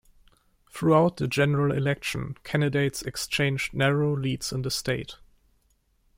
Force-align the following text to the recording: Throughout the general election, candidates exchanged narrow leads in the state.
Throughout 0.71 1.17
the 1.17 1.27
general 1.27 1.71
election, 1.77 2.33
candidates 2.43 3.03
exchanged 3.03 3.75
narrow 3.75 4.17
leads 4.17 4.51
in 4.51 4.63
the 4.63 4.71
state. 4.71 5.17